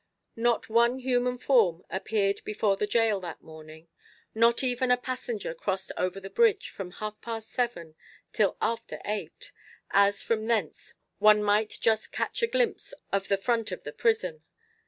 Not 0.35 0.67
one 0.67 0.97
human 0.97 1.37
form 1.37 1.83
appeared 1.87 2.41
before 2.43 2.75
the 2.75 2.87
gaol 2.87 3.19
that 3.21 3.43
morning. 3.43 3.87
Not 4.33 4.63
even 4.63 4.89
a 4.89 4.97
passenger 4.97 5.53
crossed 5.53 5.91
over 5.95 6.19
the 6.19 6.27
bridge 6.31 6.69
from 6.71 6.89
half 6.93 7.21
past 7.21 7.51
seven 7.51 7.93
till 8.33 8.57
after 8.59 8.99
eight, 9.05 9.51
as 9.91 10.23
from 10.23 10.47
thence 10.47 10.95
one 11.19 11.43
might 11.43 11.77
just 11.81 12.11
catch 12.11 12.41
a 12.41 12.47
glimpse 12.47 12.95
of 13.13 13.27
the 13.27 13.37
front 13.37 13.71
of 13.71 13.83
the 13.83 13.93
prison. 13.93 14.41